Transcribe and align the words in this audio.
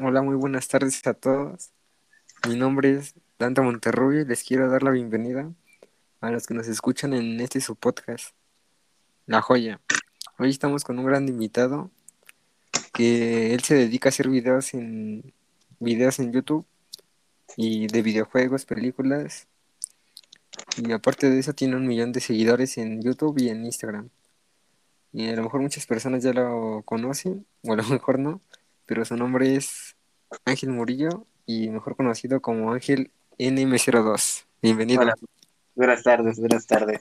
Hola, 0.00 0.22
muy 0.22 0.36
buenas 0.36 0.68
tardes 0.68 1.04
a 1.08 1.14
todos. 1.14 1.72
Mi 2.48 2.54
nombre 2.54 2.92
es 2.92 3.16
Dante 3.36 3.62
Monterrubio 3.62 4.20
y 4.20 4.24
les 4.24 4.44
quiero 4.44 4.70
dar 4.70 4.84
la 4.84 4.92
bienvenida 4.92 5.52
a 6.20 6.30
los 6.30 6.46
que 6.46 6.54
nos 6.54 6.68
escuchan 6.68 7.14
en 7.14 7.40
este 7.40 7.60
su 7.60 7.74
podcast, 7.74 8.32
La 9.26 9.42
Joya. 9.42 9.80
Hoy 10.38 10.50
estamos 10.50 10.84
con 10.84 11.00
un 11.00 11.06
gran 11.06 11.28
invitado 11.28 11.90
que 12.94 13.52
él 13.54 13.64
se 13.64 13.74
dedica 13.74 14.08
a 14.08 14.10
hacer 14.10 14.28
videos 14.28 14.72
en 14.72 15.34
videos 15.80 16.20
en 16.20 16.32
YouTube 16.32 16.64
y 17.56 17.88
de 17.88 18.00
videojuegos, 18.00 18.66
películas. 18.66 19.48
Y 20.76 20.92
aparte 20.92 21.28
de 21.28 21.40
eso 21.40 21.54
tiene 21.54 21.74
un 21.74 21.88
millón 21.88 22.12
de 22.12 22.20
seguidores 22.20 22.78
en 22.78 23.02
YouTube 23.02 23.36
y 23.40 23.48
en 23.48 23.64
Instagram. 23.64 24.10
Y 25.12 25.28
a 25.28 25.34
lo 25.34 25.42
mejor 25.42 25.60
muchas 25.60 25.86
personas 25.86 26.22
ya 26.22 26.32
lo 26.32 26.82
conocen, 26.84 27.46
o 27.64 27.72
a 27.72 27.76
lo 27.76 27.82
mejor 27.82 28.20
no, 28.20 28.40
pero 28.86 29.04
su 29.04 29.16
nombre 29.16 29.56
es 29.56 29.87
Ángel 30.44 30.70
Murillo 30.70 31.26
y 31.46 31.68
mejor 31.70 31.96
conocido 31.96 32.40
como 32.40 32.72
Ángel 32.72 33.10
NM02. 33.38 34.44
Bienvenido. 34.62 35.02
Hola. 35.02 35.14
Buenas 35.74 36.02
tardes, 36.02 36.38
buenas 36.38 36.66
tardes. 36.66 37.00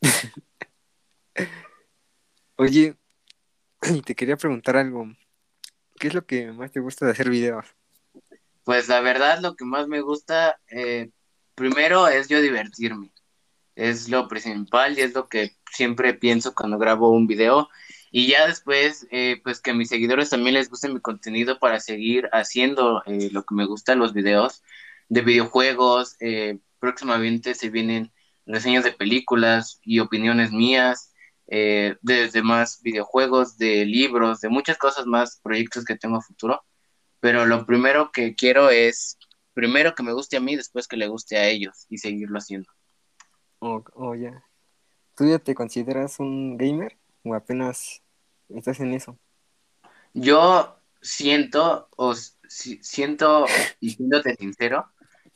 Oye, 2.56 2.96
te 4.04 4.14
quería 4.14 4.36
preguntar 4.36 4.76
algo. 4.76 5.08
¿Qué 5.98 6.08
es 6.08 6.14
lo 6.14 6.24
que 6.24 6.52
más 6.52 6.72
te 6.72 6.80
gusta 6.80 7.06
de 7.06 7.12
hacer 7.12 7.30
videos? 7.30 7.66
Pues 8.62 8.88
la 8.88 9.00
verdad 9.00 9.40
lo 9.40 9.56
que 9.56 9.64
más 9.64 9.88
me 9.88 10.00
gusta, 10.00 10.58
eh, 10.68 11.10
primero 11.54 12.08
es 12.08 12.28
yo 12.28 12.40
divertirme. 12.40 13.12
Es 13.74 14.08
lo 14.08 14.28
principal 14.28 14.96
y 14.98 15.02
es 15.02 15.14
lo 15.14 15.28
que 15.28 15.56
siempre 15.70 16.14
pienso 16.14 16.54
cuando 16.54 16.78
grabo 16.78 17.10
un 17.10 17.26
video. 17.26 17.68
Y 18.16 18.28
ya 18.28 18.46
después, 18.46 19.08
eh, 19.10 19.40
pues 19.42 19.60
que 19.60 19.72
a 19.72 19.74
mis 19.74 19.88
seguidores 19.88 20.30
también 20.30 20.54
les 20.54 20.70
guste 20.70 20.88
mi 20.88 21.00
contenido 21.00 21.58
para 21.58 21.80
seguir 21.80 22.28
haciendo 22.30 23.02
eh, 23.06 23.28
lo 23.32 23.42
que 23.42 23.56
me 23.56 23.66
gusta, 23.66 23.96
los 23.96 24.12
videos 24.12 24.62
de 25.08 25.22
videojuegos. 25.22 26.14
Eh, 26.20 26.60
próximamente 26.78 27.56
se 27.56 27.70
vienen 27.70 28.12
reseñas 28.46 28.84
de 28.84 28.92
películas 28.92 29.80
y 29.82 29.98
opiniones 29.98 30.52
mías, 30.52 31.12
eh, 31.48 31.96
desde 32.02 32.40
más 32.44 32.80
videojuegos, 32.82 33.58
de 33.58 33.84
libros, 33.84 34.40
de 34.40 34.48
muchas 34.48 34.78
cosas 34.78 35.06
más, 35.06 35.40
proyectos 35.42 35.84
que 35.84 35.96
tengo 35.96 36.18
a 36.18 36.22
futuro. 36.22 36.62
Pero 37.18 37.46
lo 37.46 37.66
primero 37.66 38.12
que 38.12 38.36
quiero 38.36 38.70
es, 38.70 39.18
primero 39.54 39.96
que 39.96 40.04
me 40.04 40.12
guste 40.12 40.36
a 40.36 40.40
mí, 40.40 40.54
después 40.54 40.86
que 40.86 40.96
le 40.96 41.08
guste 41.08 41.36
a 41.36 41.48
ellos 41.48 41.86
y 41.88 41.98
seguirlo 41.98 42.38
haciendo. 42.38 42.70
Oh, 43.58 44.14
ya. 44.14 44.44
¿Tú 45.16 45.28
ya 45.28 45.40
te 45.40 45.56
consideras 45.56 46.20
un 46.20 46.56
gamer 46.56 46.96
o 47.24 47.34
apenas 47.34 48.03
estás 48.48 48.80
en 48.80 48.92
eso? 48.94 49.18
Yo 50.14 50.78
siento, 51.00 51.88
o 51.96 52.14
si- 52.14 52.82
siento, 52.82 53.46
y 53.80 53.90
siéndote 53.90 54.36
sincero, 54.36 54.86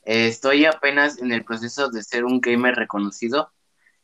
eh, 0.05 0.27
estoy 0.27 0.65
apenas 0.65 1.19
en 1.19 1.31
el 1.31 1.43
proceso 1.45 1.89
de 1.89 2.03
ser 2.03 2.25
un 2.25 2.39
gamer 2.41 2.75
reconocido 2.75 3.51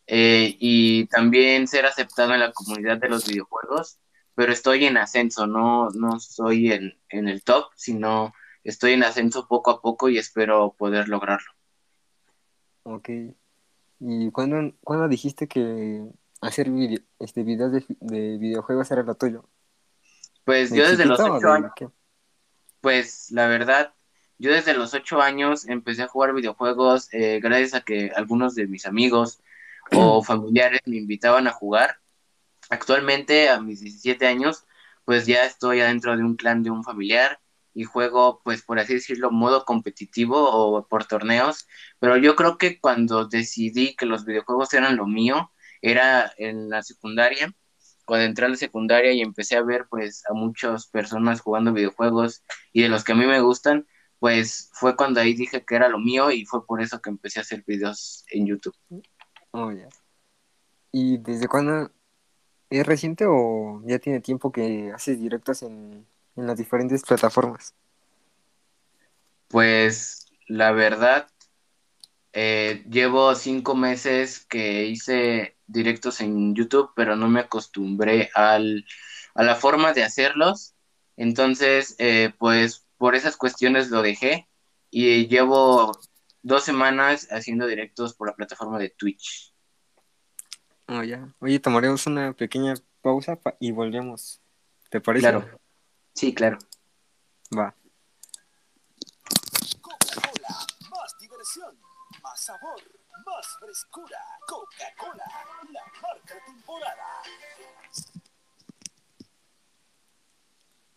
eh, 0.08 0.56
y 0.60 1.08
también 1.08 1.68
ser 1.68 1.86
aceptado 1.86 2.34
en 2.34 2.42
la 2.42 2.52
comunidad 2.54 2.98
de 3.00 3.10
los 3.10 3.28
videojuegos, 3.28 4.00
pero 4.36 4.52
estoy 4.54 4.86
en 4.86 4.98
ascenso, 4.98 5.48
no, 5.48 5.90
no 5.92 6.18
estoy 6.18 6.72
en, 6.72 7.00
en 7.10 7.30
el 7.30 7.44
top, 7.44 7.66
sino 7.76 8.34
estoy 8.64 8.94
en 8.94 9.04
ascenso 9.04 9.48
poco 9.48 9.72
a 9.72 9.82
poco 9.82 10.10
y 10.10 10.18
espero 10.18 10.76
poder 10.78 11.08
lograrlo. 11.10 11.52
Ok. 12.84 13.10
¿Y 14.00 14.32
cuándo, 14.32 14.76
cuándo 14.84 15.08
dijiste 15.08 15.48
que 15.48 16.04
hacer 16.46 16.70
vide- 16.72 17.06
este, 17.20 17.44
videos 17.44 17.72
de, 17.74 17.86
de 18.00 18.38
videojuegos 18.38 18.92
era 18.92 19.04
lo 19.04 19.16
tuyo? 19.16 19.50
Pues 20.46 20.70
¿De 20.70 20.78
yo 20.78 20.88
desde 20.88 21.06
los 21.06 21.20
chiquito 21.20 21.26
o 21.34 21.40
ocho 21.40 21.48
de 21.52 21.52
años, 21.54 21.72
qué? 21.76 21.90
pues 22.82 23.32
la 23.32 23.48
verdad, 23.48 23.94
yo 24.38 24.52
desde 24.52 24.74
los 24.74 24.94
ocho 24.94 25.22
años 25.22 25.68
empecé 25.68 26.04
a 26.04 26.08
jugar 26.08 26.34
videojuegos 26.34 27.10
eh, 27.14 27.40
gracias 27.42 27.74
a 27.74 27.82
que 27.82 28.12
algunos 28.16 28.56
de 28.56 28.68
mis 28.68 28.86
amigos 28.86 29.42
o 29.92 30.24
familiares 30.24 30.82
me 30.86 30.98
invitaban 30.98 31.48
a 31.48 31.52
jugar. 31.52 32.00
Actualmente, 32.70 33.50
a 33.50 33.62
mis 33.62 33.82
17 33.82 34.28
años, 34.28 34.66
pues 35.06 35.26
ya 35.28 35.46
estoy 35.46 35.82
adentro 35.82 36.18
de 36.18 36.24
un 36.24 36.36
clan 36.36 36.64
de 36.64 36.72
un 36.72 36.84
familiar 36.84 37.40
y 37.74 37.84
juego, 37.84 38.42
pues 38.44 38.62
por 38.64 38.80
así 38.80 38.96
decirlo, 38.96 39.32
modo 39.32 39.66
competitivo 39.66 40.38
o 40.50 40.88
por 40.88 41.06
torneos. 41.06 41.68
Pero 42.00 42.18
yo 42.18 42.36
creo 42.36 42.58
que 42.58 42.80
cuando 42.80 43.26
decidí 43.28 43.96
que 43.96 44.06
los 44.08 44.26
videojuegos 44.26 44.74
eran 44.74 44.96
lo 44.98 45.08
mío, 45.08 45.52
era 45.82 46.34
en 46.38 46.70
la 46.70 46.82
secundaria, 46.84 47.54
cuando 48.06 48.26
entré 48.26 48.46
a 48.46 48.50
la 48.50 48.56
secundaria 48.56 49.12
y 49.12 49.22
empecé 49.22 49.56
a 49.58 49.64
ver 49.64 49.88
pues 49.90 50.24
a 50.30 50.34
muchas 50.34 50.88
personas 50.88 51.42
jugando 51.42 51.74
videojuegos 51.74 52.44
y 52.72 52.84
de 52.84 52.90
los 52.90 53.04
que 53.04 53.14
a 53.14 53.16
mí 53.16 53.26
me 53.26 53.42
gustan, 53.42 53.88
pues 54.20 54.70
fue 54.74 54.96
cuando 54.96 55.20
ahí 55.20 55.34
dije 55.34 55.66
que 55.66 55.76
era 55.76 55.90
lo 55.90 56.00
mío 56.00 56.32
y 56.32 56.46
fue 56.46 56.66
por 56.66 56.82
eso 56.82 57.02
que 57.02 57.10
empecé 57.10 57.40
a 57.40 57.42
hacer 57.42 57.64
videos 57.66 58.24
en 58.32 58.48
YouTube. 58.48 58.76
Oh, 59.52 59.72
ya. 59.72 59.90
¿Y 60.92 61.18
desde 61.18 61.48
cuándo 61.48 61.92
es 62.70 62.86
reciente 62.86 63.26
o 63.28 63.82
ya 63.86 64.00
tiene 64.00 64.22
tiempo 64.22 64.52
que 64.52 64.92
haces 64.94 65.20
directos 65.20 65.64
en, 65.64 66.06
en 66.36 66.48
las 66.48 66.58
diferentes 66.58 67.04
plataformas? 67.04 67.74
Pues 69.48 70.28
la 70.48 70.72
verdad, 70.72 71.28
eh, 72.34 72.84
llevo 72.90 73.34
cinco 73.36 73.76
meses 73.76 74.46
que 74.46 74.86
hice 74.86 75.55
directos 75.68 76.22
en 76.22 76.54
YouTube, 76.56 76.92
pero 76.96 77.16
no 77.16 77.28
me 77.28 77.40
acostumbré 77.42 78.30
al, 78.34 78.86
a 79.34 79.44
la 79.44 79.56
forma 79.56 79.94
de 79.94 80.04
hacerlos. 80.04 80.74
Entonces, 81.18 81.96
eh, 81.98 82.34
pues 82.38 82.86
por 82.98 83.16
esas 83.16 83.38
cuestiones 83.38 83.90
lo 83.90 84.02
dejé 84.02 84.48
y 84.90 85.28
llevo 85.28 85.92
dos 86.42 86.64
semanas 86.64 87.28
haciendo 87.32 87.68
directos 87.68 88.14
por 88.14 88.28
la 88.28 88.36
plataforma 88.36 88.78
de 88.80 88.90
Twitch. 88.90 89.54
Oh, 90.88 91.02
ya. 91.04 91.34
Oye, 91.40 91.60
tomaremos 91.60 92.06
una 92.06 92.34
pequeña 92.34 92.76
pausa 93.02 93.36
pa- 93.36 93.56
y 93.60 93.72
volvemos. 93.72 94.40
¿Te 94.90 95.02
parece? 95.02 95.22
Claro. 95.30 95.60
Sí, 96.14 96.34
claro. 96.34 96.60
Va. 97.58 97.74
Coca-Cola, 99.82 100.58
más 100.92 101.18
diversión, 101.20 101.80
más 102.22 102.40
sabor, 102.44 102.80
más 103.26 103.48
frescura. 103.60 104.20
Coca-Cola, 104.48 105.26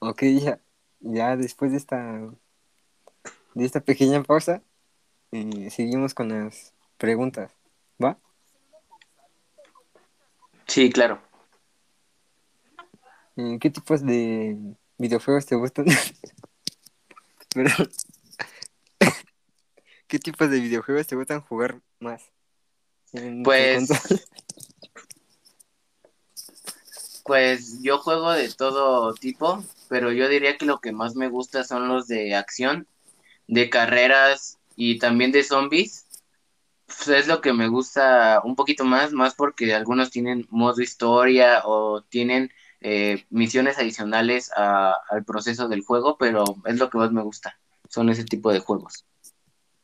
Ok, 0.09 0.23
ya, 0.43 0.59
ya 1.01 1.37
después 1.37 1.71
de 1.71 1.77
esta, 1.77 2.19
de 3.53 3.65
esta 3.67 3.81
pequeña 3.81 4.23
pausa, 4.23 4.63
eh, 5.33 5.69
seguimos 5.71 6.15
con 6.15 6.31
las 6.31 6.73
preguntas. 6.97 7.53
¿Va? 8.03 8.19
Sí, 10.67 10.91
claro. 10.91 11.21
Eh, 13.37 13.59
¿Qué 13.61 13.69
tipos 13.69 14.03
de 14.03 14.57
videojuegos 14.97 15.45
te 15.45 15.57
gustan? 15.57 15.85
¿qué 20.07 20.19
tipos 20.19 20.49
de 20.49 20.59
videojuegos 20.59 21.07
te 21.07 21.17
gustan 21.17 21.43
jugar 21.43 21.83
más? 22.01 22.23
Pues, 23.45 23.91
pues 27.25 27.83
yo 27.83 27.99
juego 27.99 28.33
de 28.33 28.49
todo 28.49 29.13
tipo, 29.13 29.63
pero 29.89 30.13
yo 30.13 30.29
diría 30.29 30.57
que 30.59 30.67
lo 30.67 30.81
que 30.81 30.93
más 30.93 31.17
me 31.17 31.29
gusta 31.29 31.65
son 31.65 31.89
los 31.89 32.07
de 32.09 32.35
acción, 32.35 32.87
de 33.49 33.71
carreras 33.71 34.59
y 34.77 34.99
también 34.99 35.33
de 35.33 35.45
zombies. 35.45 36.07
Pues 36.87 37.09
es 37.09 37.29
lo 37.29 37.41
que 37.41 37.53
me 37.53 37.69
gusta 37.69 38.41
un 38.45 38.57
poquito 38.57 38.85
más, 38.85 39.13
más 39.13 39.35
porque 39.35 39.75
algunos 39.75 40.11
tienen 40.11 40.47
modo 40.51 40.81
historia 40.83 41.63
o 41.65 42.03
tienen 42.03 42.51
eh, 42.81 43.25
misiones 43.31 43.79
adicionales 43.79 44.51
a- 44.57 44.95
al 45.11 45.25
proceso 45.25 45.69
del 45.69 45.83
juego, 45.85 46.17
pero 46.19 46.45
es 46.67 46.79
lo 46.79 46.89
que 46.91 46.99
más 46.99 47.13
me 47.13 47.23
gusta, 47.23 47.59
son 47.89 48.09
ese 48.09 48.25
tipo 48.25 48.53
de 48.53 48.61
juegos. 48.61 49.05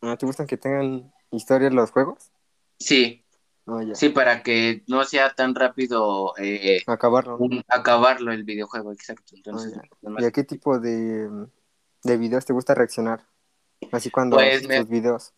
Ah, 0.03 0.17
¿Te 0.17 0.27
gustan 0.27 0.47
que 0.47 0.57
tengan 0.57 1.13
historia 1.31 1.71
los 1.71 1.91
juegos? 1.91 2.31
Sí, 2.79 3.24
Oh, 3.67 3.81
ya. 3.81 3.95
sí, 3.95 4.11
para 4.11 4.43
que 4.43 4.83
no 4.89 5.05
sea 5.05 5.35
tan 5.35 5.55
rápido 5.55 6.35
eh, 6.37 6.83
Acabarlo. 6.87 7.39
¿no? 7.39 7.45
un- 7.45 7.65
acabarlo 7.69 8.33
el 8.33 8.45
videojuego, 8.45 8.93
exacto. 8.93 9.35
Entonces, 9.35 9.73
Ah, 9.77 9.83
nomás- 10.03 10.23
¿Y 10.23 10.27
a 10.27 10.31
qué 10.33 10.45
tipo 10.45 10.79
de, 10.79 11.31
de 12.03 12.17
videos 12.19 12.45
te 12.45 12.53
gusta 12.53 12.75
reaccionar? 12.75 13.25
Así 13.91 14.11
cuando 14.11 14.37
Pues 14.37 14.57
haces 14.57 14.69
me- 14.69 14.79
tus 14.81 14.89
videos. 14.89 15.33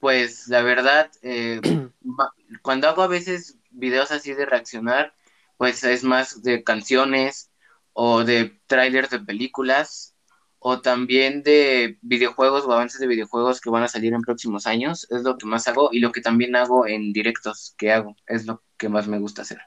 Pues 0.00 0.48
la 0.48 0.62
verdad, 0.62 1.10
eh, 1.22 1.60
cuando 2.62 2.88
hago 2.88 3.02
a 3.02 3.06
veces 3.08 3.58
videos 3.70 4.10
así 4.12 4.32
de 4.32 4.46
reaccionar, 4.46 5.12
pues 5.56 5.84
es 5.84 6.04
más 6.04 6.42
de 6.42 6.62
canciones 6.64 7.50
o 7.92 8.24
de 8.24 8.60
trailers 8.66 9.10
de 9.10 9.20
películas 9.20 10.14
o 10.60 10.80
también 10.80 11.42
de 11.42 11.98
videojuegos 12.02 12.64
o 12.64 12.72
avances 12.72 13.00
de 13.00 13.06
videojuegos 13.06 13.60
que 13.60 13.70
van 13.70 13.84
a 13.84 13.88
salir 13.88 14.12
en 14.14 14.22
próximos 14.22 14.66
años. 14.66 15.06
Es 15.10 15.22
lo 15.22 15.38
que 15.38 15.46
más 15.46 15.68
hago 15.68 15.90
y 15.92 16.00
lo 16.00 16.12
que 16.12 16.20
también 16.20 16.56
hago 16.56 16.86
en 16.86 17.12
directos 17.12 17.74
que 17.78 17.92
hago. 17.92 18.16
Es 18.26 18.46
lo 18.46 18.62
que 18.76 18.88
más 18.88 19.08
me 19.08 19.18
gusta 19.18 19.42
hacer. 19.42 19.58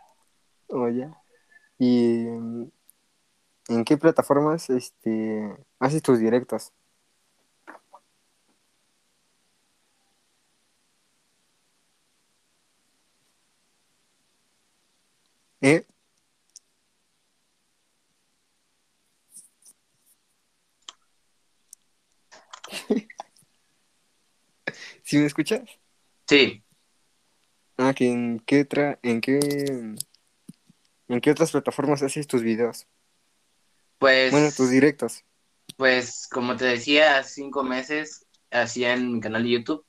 Ya. 0.70 1.18
Y 1.80 2.28
¿en 3.68 3.84
qué 3.86 3.98
plataformas 3.98 4.70
este, 4.70 5.56
haces 5.80 6.02
tus 6.02 6.20
directos? 6.20 6.72
¿Eh? 15.62 15.86
¿Sí 25.04 25.18
me 25.18 25.26
escuchas? 25.26 25.62
Sí, 26.28 26.64
Ah, 27.78 27.94
que 27.94 28.08
en 28.12 28.40
qué 28.46 28.62
otra, 28.62 29.00
en 29.02 29.22
qué, 29.22 29.40
en 31.08 31.22
qué 31.22 31.32
otras 31.32 31.52
plataformas 31.52 32.02
haces 32.04 32.28
tus 32.28 32.42
videos? 32.44 32.88
pues, 33.98 34.32
Bueno, 34.32 34.52
tus 34.52 34.70
directos. 34.70 35.24
pues 35.78 36.28
como 36.32 36.56
te 36.56 36.66
decía, 36.66 37.18
hace 37.18 37.36
cinco 37.36 37.64
meses 37.64 38.26
hacía 38.52 38.94
en 38.94 39.14
mi 39.14 39.20
canal 39.20 39.44
de 39.44 39.50
YouTube, 39.52 39.86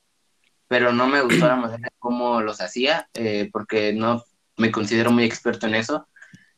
pero 0.67 0.91
no 0.93 1.07
me 1.07 1.21
gustó 1.21 1.47
la 1.47 1.55
manera 1.55 1.87
en 1.87 1.95
cómo 1.99 2.41
los 2.41 2.61
hacía, 2.61 3.09
eh, 3.13 3.49
porque 3.51 3.93
no 3.93 4.23
me 4.57 4.71
considero 4.71 5.11
muy 5.11 5.23
experto 5.25 5.67
en 5.67 5.75
eso. 5.75 6.07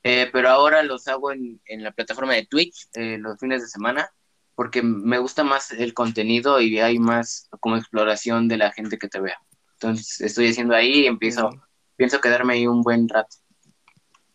Eh, 0.03 0.29
pero 0.31 0.49
ahora 0.49 0.83
los 0.83 1.07
hago 1.07 1.31
en, 1.31 1.59
en 1.65 1.83
la 1.83 1.91
plataforma 1.91 2.33
de 2.35 2.45
Twitch 2.45 2.87
eh, 2.93 3.17
los 3.19 3.39
fines 3.39 3.61
de 3.61 3.67
semana, 3.67 4.09
porque 4.55 4.81
me 4.81 5.17
gusta 5.19 5.43
más 5.43 5.71
el 5.71 5.93
contenido 5.93 6.59
y 6.61 6.79
hay 6.79 6.97
más 6.99 7.49
como 7.59 7.77
exploración 7.77 8.47
de 8.47 8.57
la 8.57 8.71
gente 8.71 8.97
que 8.97 9.07
te 9.07 9.19
vea. 9.19 9.37
Entonces 9.73 10.21
estoy 10.21 10.49
haciendo 10.49 10.73
ahí 10.75 11.01
y 11.01 11.07
empiezo, 11.07 11.49
pienso 11.97 12.21
quedarme 12.21 12.53
ahí 12.53 12.65
un 12.67 12.81
buen 12.81 13.07
rato. 13.09 13.35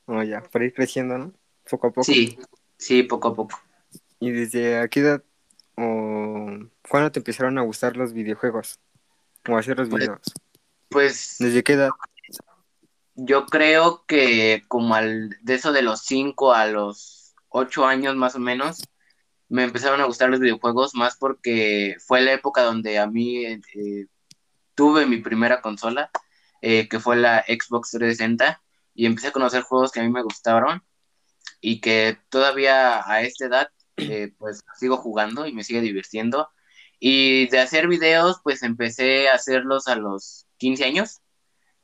Oh, 0.06 0.22
ya, 0.22 0.42
para 0.42 0.64
ir 0.66 0.74
creciendo, 0.74 1.16
¿no? 1.18 1.32
Poco 1.68 1.86
a 1.86 1.90
poco. 1.90 2.04
Sí, 2.04 2.38
sí, 2.76 3.02
poco 3.02 3.28
a 3.28 3.34
poco. 3.34 3.58
¿Y 4.18 4.30
desde 4.30 4.78
a 4.78 4.88
qué 4.88 5.00
edad 5.00 5.22
o 5.76 6.58
cuándo 6.88 7.10
te 7.12 7.20
empezaron 7.20 7.56
a 7.58 7.62
gustar 7.62 7.96
los 7.96 8.12
videojuegos? 8.12 8.78
O 9.48 9.56
hacer 9.56 9.78
los 9.78 9.88
Pues- 9.88 10.02
videos. 10.02 10.20
Pues 10.90 11.36
¿Desde 11.38 11.62
qué 11.62 11.74
edad? 11.74 11.90
yo 13.14 13.46
creo 13.46 14.04
que 14.06 14.64
como 14.68 14.94
al, 14.94 15.36
de 15.42 15.54
eso 15.54 15.72
de 15.72 15.82
los 15.82 16.00
5 16.02 16.52
a 16.52 16.66
los 16.66 17.34
8 17.48 17.86
años 17.86 18.16
más 18.16 18.34
o 18.34 18.38
menos, 18.40 18.82
me 19.50 19.64
empezaron 19.64 20.00
a 20.00 20.06
gustar 20.06 20.30
los 20.30 20.40
videojuegos 20.40 20.94
más 20.94 21.16
porque 21.16 21.96
fue 22.06 22.22
la 22.22 22.32
época 22.32 22.62
donde 22.62 22.98
a 22.98 23.06
mí 23.06 23.44
eh, 23.44 23.60
eh, 23.74 24.06
tuve 24.74 25.04
mi 25.04 25.18
primera 25.18 25.60
consola, 25.60 26.10
eh, 26.62 26.88
que 26.88 27.00
fue 27.00 27.16
la 27.16 27.44
Xbox 27.46 27.90
360, 27.90 28.62
y 28.94 29.06
empecé 29.06 29.28
a 29.28 29.32
conocer 29.32 29.62
juegos 29.62 29.92
que 29.92 30.00
a 30.00 30.02
mí 30.02 30.08
me 30.08 30.22
gustaron 30.22 30.82
y 31.60 31.80
que 31.80 32.18
todavía 32.30 33.06
a 33.06 33.22
esta 33.22 33.46
edad 33.46 33.70
eh, 33.96 34.32
pues 34.38 34.64
sigo 34.78 34.96
jugando 34.96 35.46
y 35.46 35.52
me 35.52 35.64
sigue 35.64 35.80
divirtiendo. 35.80 36.48
Y 36.98 37.48
de 37.48 37.60
hacer 37.60 37.88
videos, 37.88 38.40
pues 38.42 38.62
empecé 38.62 39.28
a 39.28 39.34
hacerlos 39.34 39.88
a 39.88 39.96
los 39.96 40.46
15 40.58 40.84
años. 40.84 41.20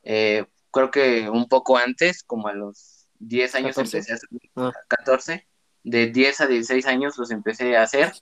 Eh, 0.02 0.44
creo 0.70 0.90
que 0.90 1.30
un 1.30 1.48
poco 1.48 1.78
antes, 1.78 2.22
como 2.22 2.48
a 2.48 2.52
los 2.52 3.08
10 3.18 3.54
años 3.54 3.76
14. 3.76 3.96
empecé 3.96 4.12
a 4.12 4.16
hacer, 4.16 4.28
Ah. 4.56 4.72
14, 4.88 5.48
de 5.86 6.08
10 6.08 6.40
a 6.40 6.46
16 6.48 6.84
años 6.86 7.16
los 7.16 7.30
empecé 7.30 7.76
a 7.76 7.82
hacer. 7.82 8.12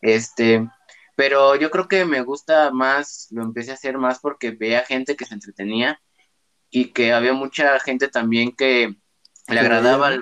Este, 0.00 0.66
pero 1.14 1.56
yo 1.56 1.70
creo 1.70 1.86
que 1.86 2.06
me 2.06 2.22
gusta 2.22 2.70
más, 2.72 3.28
lo 3.30 3.42
empecé 3.42 3.70
a 3.70 3.74
hacer 3.74 3.98
más 3.98 4.18
porque 4.18 4.50
veía 4.50 4.82
gente 4.82 5.14
que 5.14 5.26
se 5.26 5.34
entretenía 5.34 6.00
y 6.70 6.92
que 6.92 7.12
había 7.12 7.34
mucha 7.34 7.78
gente 7.80 8.08
también 8.08 8.52
que 8.56 8.96
le 9.46 9.60
agradaba, 9.60 10.12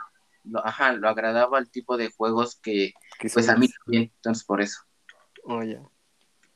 lo, 0.43 0.67
ajá, 0.67 0.93
lo 0.93 1.09
agradaba 1.09 1.61
el 1.61 1.71
tipo 1.71 1.97
de 1.97 2.11
juegos 2.11 2.59
que, 2.61 2.93
pues 3.33 3.49
a 3.49 3.57
mí 3.57 3.69
también, 3.69 4.13
entonces 4.17 4.45
por 4.45 4.61
eso. 4.61 4.81
Oh, 5.45 5.63
ya. 5.63 5.81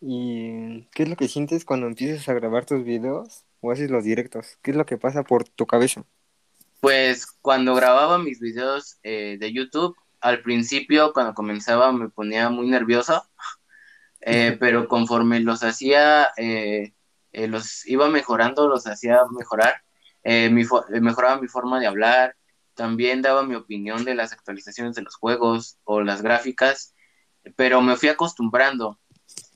¿Y 0.00 0.82
qué 0.88 1.04
es 1.04 1.08
lo 1.08 1.16
que 1.16 1.28
sientes 1.28 1.64
cuando 1.64 1.86
empiezas 1.86 2.28
a 2.28 2.34
grabar 2.34 2.66
tus 2.66 2.84
videos 2.84 3.44
o 3.60 3.70
haces 3.70 3.88
los 3.88 4.02
directos? 4.02 4.58
¿Qué 4.62 4.72
es 4.72 4.76
lo 4.76 4.84
que 4.84 4.98
pasa 4.98 5.22
por 5.22 5.48
tu 5.48 5.64
cabeza? 5.64 6.04
Pues 6.80 7.24
cuando 7.40 7.74
grababa 7.76 8.18
mis 8.18 8.40
videos 8.40 8.98
eh, 9.04 9.38
de 9.38 9.52
YouTube, 9.52 9.96
al 10.24 10.40
principio, 10.40 11.12
cuando 11.12 11.34
comenzaba, 11.34 11.92
me 11.92 12.08
ponía 12.08 12.48
muy 12.48 12.66
nervioso, 12.66 13.28
eh, 14.22 14.56
pero 14.58 14.88
conforme 14.88 15.40
los 15.40 15.62
hacía, 15.62 16.30
eh, 16.38 16.94
eh, 17.32 17.46
los 17.46 17.86
iba 17.86 18.08
mejorando, 18.08 18.66
los 18.66 18.86
hacía 18.86 19.20
mejorar, 19.36 19.82
mi 20.24 20.64
mejoraba 21.02 21.38
mi 21.42 21.46
forma 21.46 21.78
de 21.78 21.88
hablar, 21.88 22.36
también 22.72 23.20
daba 23.20 23.42
mi 23.42 23.54
opinión 23.54 24.06
de 24.06 24.14
las 24.14 24.32
actualizaciones 24.32 24.96
de 24.96 25.02
los 25.02 25.14
juegos 25.14 25.76
o 25.84 26.00
las 26.00 26.22
gráficas, 26.22 26.94
pero 27.54 27.82
me 27.82 27.96
fui 27.96 28.08
acostumbrando. 28.08 28.98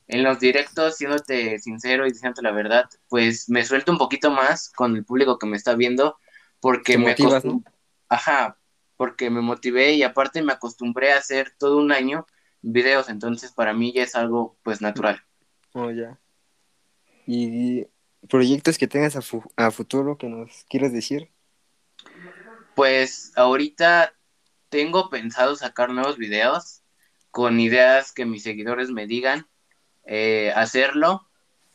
En 0.06 0.22
los 0.22 0.38
directos, 0.38 0.98
siéndote 0.98 1.58
sincero 1.60 2.06
y 2.06 2.10
diciéndote 2.10 2.42
la 2.42 2.52
verdad, 2.52 2.84
pues 3.08 3.48
me 3.48 3.64
suelto 3.64 3.90
un 3.90 3.98
poquito 3.98 4.30
más 4.30 4.70
con 4.70 4.94
el 4.96 5.06
público 5.06 5.38
que 5.38 5.46
me 5.46 5.56
está 5.56 5.74
viendo, 5.74 6.18
porque 6.60 6.98
me 6.98 7.08
motivas, 7.08 7.42
¿no? 7.46 7.62
Ajá, 8.10 8.57
porque 8.98 9.30
me 9.30 9.40
motivé 9.40 9.94
y 9.94 10.02
aparte 10.02 10.42
me 10.42 10.52
acostumbré 10.52 11.12
a 11.14 11.18
hacer 11.18 11.54
todo 11.58 11.78
un 11.78 11.92
año 11.92 12.26
videos, 12.60 13.08
entonces 13.08 13.52
para 13.52 13.72
mí 13.72 13.94
ya 13.94 14.02
es 14.02 14.14
algo 14.14 14.58
pues 14.64 14.82
natural. 14.82 15.22
Oh, 15.74 15.90
ya. 15.90 16.18
¿Y 17.26 17.86
proyectos 18.28 18.76
que 18.78 18.88
tengas 18.88 19.16
a, 19.16 19.22
fu- 19.22 19.50
a 19.56 19.70
futuro 19.70 20.18
que 20.18 20.28
nos 20.28 20.64
quieras 20.68 20.92
decir? 20.92 21.30
Pues 22.74 23.32
ahorita 23.36 24.14
tengo 24.68 25.10
pensado 25.10 25.56
sacar 25.56 25.90
nuevos 25.90 26.18
videos 26.18 26.82
con 27.30 27.60
ideas 27.60 28.12
que 28.12 28.24
mis 28.26 28.42
seguidores 28.42 28.90
me 28.90 29.06
digan 29.06 29.46
eh, 30.04 30.52
hacerlo 30.56 31.28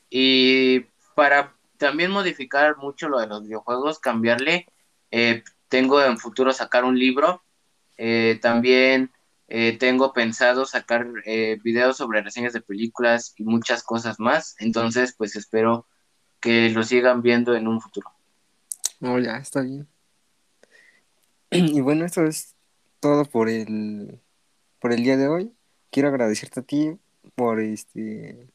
y 0.09 0.81
para 1.15 1.55
también 1.77 2.11
modificar 2.11 2.77
mucho 2.77 3.09
lo 3.09 3.19
de 3.19 3.27
los 3.27 3.43
videojuegos, 3.43 3.99
cambiarle, 3.99 4.67
eh, 5.11 5.43
tengo 5.73 5.99
en 6.03 6.19
futuro 6.19 6.53
sacar 6.53 6.83
un 6.85 6.99
libro, 6.99 7.41
eh, 7.97 8.37
también 8.43 9.09
eh, 9.47 9.75
tengo 9.79 10.13
pensado 10.13 10.65
sacar 10.65 11.07
eh, 11.25 11.57
videos 11.63 11.97
sobre 11.97 12.21
reseñas 12.21 12.53
de 12.53 12.61
películas 12.61 13.33
y 13.37 13.43
muchas 13.43 13.81
cosas 13.81 14.19
más, 14.19 14.55
entonces 14.59 15.15
pues 15.17 15.35
espero 15.35 15.87
que 16.39 16.69
lo 16.69 16.83
sigan 16.83 17.23
viendo 17.23 17.55
en 17.55 17.67
un 17.67 17.81
futuro. 17.81 18.07
Ya, 19.01 19.37
está 19.37 19.61
bien. 19.61 19.87
Y 21.51 21.81
bueno, 21.81 22.05
esto 22.05 22.23
es 22.23 22.53
todo 22.99 23.25
por 23.25 23.49
el, 23.49 24.19
por 24.79 24.91
el 24.93 25.03
día 25.03 25.17
de 25.17 25.27
hoy. 25.27 25.53
Quiero 25.91 26.09
agradecerte 26.09 26.59
a 26.59 26.63
ti 26.63 26.97
por 27.35 27.59
este, 27.59 28.47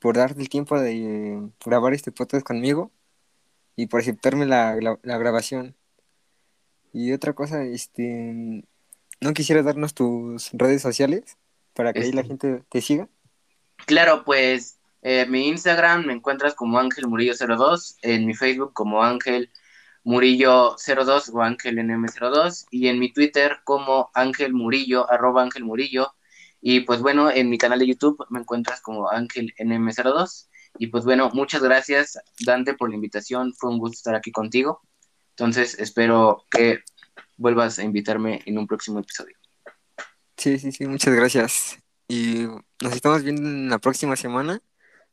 por 0.00 0.16
darte 0.16 0.40
el 0.40 0.48
tiempo 0.48 0.80
de 0.80 0.92
eh, 0.96 1.40
grabar 1.64 1.94
este 1.94 2.10
podcast 2.10 2.44
conmigo 2.44 2.90
y 3.76 3.86
por 3.86 4.00
aceptarme 4.00 4.46
la- 4.46 4.98
la 5.02 5.18
grabación. 5.18 5.76
Y 6.98 7.12
otra 7.12 7.34
cosa, 7.34 7.62
este, 7.64 8.64
¿no 9.20 9.34
quisieras 9.34 9.66
darnos 9.66 9.94
tus 9.94 10.50
redes 10.52 10.82
sociales 10.82 11.38
para 11.74 11.94
que 11.94 12.04
ahí 12.04 12.12
la 12.12 12.22
Este. 12.22 12.24
gente 12.24 12.64
te 12.70 12.80
siga? 12.82 13.08
Claro, 13.86 14.24
pues 14.24 14.80
eh, 15.02 15.26
mi 15.26 15.48
Instagram 15.48 16.06
me 16.06 16.12
encuentras 16.14 16.54
como 16.54 16.78
Ángel 16.78 17.06
Murillo 17.08 17.34
02, 17.34 17.98
en 18.02 18.26
mi 18.26 18.34
Facebook 18.34 18.72
como 18.74 19.02
Ángel 19.02 19.50
Murillo 20.04 20.76
02 20.78 21.30
o 21.30 21.42
Ángel 21.42 21.78
NM02 21.78 22.66
y 22.70 22.88
en 22.88 22.98
mi 22.98 23.12
Twitter 23.12 23.58
como 23.64 24.10
Ángel 24.14 24.54
Murillo, 24.54 25.10
arroba 25.10 25.42
Ángel 25.42 25.64
Murillo. 25.64 26.14
Y 26.60 26.80
pues 26.80 27.00
bueno, 27.02 27.30
en 27.30 27.50
mi 27.50 27.58
canal 27.58 27.78
de 27.80 27.88
YouTube 27.88 28.24
me 28.30 28.40
encuentras 28.40 28.80
como 28.80 29.10
Ángel 29.10 29.54
NM02. 29.58 30.48
Y 30.78 30.88
pues 30.88 31.04
bueno, 31.04 31.30
muchas 31.32 31.62
gracias 31.62 32.18
Dante 32.44 32.74
por 32.74 32.90
la 32.90 32.96
invitación, 32.96 33.54
fue 33.54 33.70
un 33.70 33.78
gusto 33.78 33.96
estar 33.96 34.14
aquí 34.14 34.32
contigo. 34.32 34.82
Entonces 35.36 35.78
espero 35.78 36.46
que 36.50 36.80
vuelvas 37.36 37.78
a 37.78 37.82
invitarme 37.84 38.40
en 38.46 38.56
un 38.56 38.66
próximo 38.66 39.00
episodio. 39.00 39.36
Sí, 40.38 40.58
sí, 40.58 40.72
sí, 40.72 40.86
muchas 40.86 41.14
gracias. 41.14 41.78
Y 42.08 42.46
nos 42.82 42.94
estamos 42.94 43.22
viendo 43.22 43.42
en 43.42 43.68
la 43.68 43.78
próxima 43.78 44.16
semana 44.16 44.62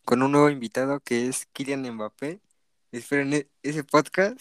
con 0.05 0.23
un 0.23 0.31
nuevo 0.31 0.49
invitado 0.49 1.01
que 1.01 1.27
es 1.27 1.45
Kylian 1.51 1.81
Mbappé. 1.95 2.39
Esperen 2.93 3.33
e- 3.33 3.47
ese 3.63 3.83
podcast 3.83 4.39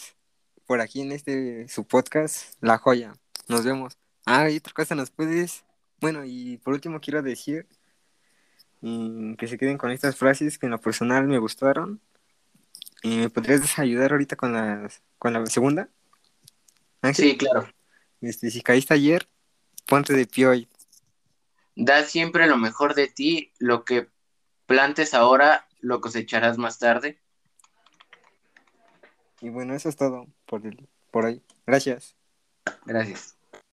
por 0.67 0.81
aquí 0.81 1.01
en 1.01 1.11
este 1.11 1.67
su 1.69 1.85
podcast, 1.85 2.55
La 2.61 2.79
Joya. 2.79 3.15
Nos 3.49 3.65
vemos. 3.65 3.99
Ah, 4.25 4.49
y 4.51 4.59
otra 4.59 4.73
cosa 4.73 4.95
nos 4.95 5.11
puedes. 5.11 5.65
Bueno, 6.01 6.25
y 6.25 6.59
por 6.59 6.75
último 6.75 7.01
quiero 7.01 7.23
decir 7.23 7.67
mm, 8.83 9.35
que 9.35 9.49
se 9.49 9.59
queden 9.59 9.79
con 9.79 9.91
estas 9.91 10.15
frases 10.15 10.59
que 10.59 10.67
en 10.67 10.71
lo 10.73 10.81
personal 10.81 11.27
me 11.27 11.39
gustaron. 11.39 12.01
¿Y 13.03 13.17
me 13.17 13.31
podrías 13.31 13.79
ayudar 13.79 14.13
ahorita 14.13 14.37
con 14.37 14.53
las 14.53 15.03
con 15.19 15.33
la 15.33 15.45
segunda? 15.47 15.89
Ángel, 17.03 17.31
Sí, 17.31 17.37
claro. 17.37 17.69
este, 18.21 18.51
si 18.51 18.61
caíste 18.63 18.95
ayer, 18.95 19.29
ponte 19.87 20.13
de 20.15 20.27
pie 20.27 20.47
hoy. 20.47 20.69
Da 21.75 22.05
siempre 22.05 22.47
lo 22.47 22.57
mejor 22.57 22.95
de 22.95 23.09
ti, 23.09 23.53
lo 23.59 23.85
que 23.85 24.09
plantes 24.67 25.15
ahora 25.15 25.67
lo 25.81 26.01
cosecharás 26.01 26.59
más 26.59 26.79
tarde. 26.79 27.19
Y 29.41 29.49
bueno, 29.49 29.75
eso 29.75 29.89
es 29.89 29.97
todo 29.97 30.27
por 30.47 30.65
el, 30.67 30.89
por 31.11 31.25
hoy. 31.25 31.43
Gracias. 31.67 32.15
Gracias. 32.87 33.37